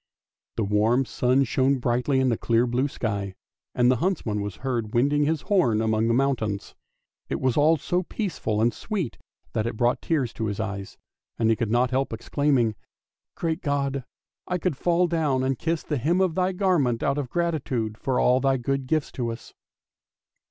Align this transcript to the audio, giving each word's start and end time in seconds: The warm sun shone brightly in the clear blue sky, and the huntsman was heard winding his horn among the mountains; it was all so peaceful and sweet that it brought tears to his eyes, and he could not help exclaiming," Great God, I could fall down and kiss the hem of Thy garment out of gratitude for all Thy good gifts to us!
The 0.55 0.63
warm 0.63 1.05
sun 1.05 1.43
shone 1.43 1.77
brightly 1.77 2.19
in 2.19 2.29
the 2.29 2.35
clear 2.39 2.65
blue 2.65 2.87
sky, 2.87 3.35
and 3.75 3.91
the 3.91 3.97
huntsman 3.97 4.41
was 4.41 4.55
heard 4.65 4.95
winding 4.95 5.25
his 5.25 5.41
horn 5.41 5.79
among 5.79 6.07
the 6.07 6.13
mountains; 6.15 6.73
it 7.29 7.39
was 7.39 7.55
all 7.55 7.77
so 7.77 8.01
peaceful 8.01 8.61
and 8.61 8.73
sweet 8.73 9.19
that 9.53 9.67
it 9.67 9.77
brought 9.77 10.01
tears 10.01 10.33
to 10.33 10.47
his 10.47 10.59
eyes, 10.59 10.97
and 11.37 11.51
he 11.51 11.55
could 11.55 11.69
not 11.69 11.91
help 11.91 12.13
exclaiming," 12.13 12.73
Great 13.35 13.61
God, 13.61 14.03
I 14.47 14.57
could 14.57 14.75
fall 14.75 15.05
down 15.05 15.43
and 15.43 15.59
kiss 15.59 15.83
the 15.83 15.97
hem 15.99 16.19
of 16.19 16.33
Thy 16.33 16.51
garment 16.51 17.03
out 17.03 17.19
of 17.19 17.29
gratitude 17.29 17.95
for 17.95 18.19
all 18.19 18.39
Thy 18.39 18.57
good 18.57 18.87
gifts 18.87 19.11
to 19.11 19.31
us! 19.31 19.53